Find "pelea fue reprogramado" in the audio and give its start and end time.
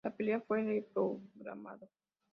0.09-1.87